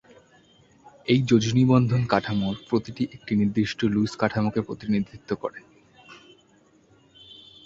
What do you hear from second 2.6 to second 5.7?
প্রতিটি একটি নির্দিষ্ট লুইস কাঠামোকে প্রতিনিধিত্ব করে।